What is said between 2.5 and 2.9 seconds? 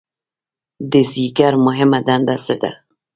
ده؟